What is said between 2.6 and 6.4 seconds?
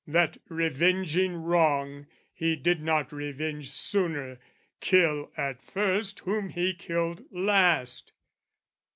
not revenge sooner, kill at first